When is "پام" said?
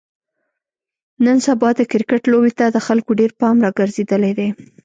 3.41-3.55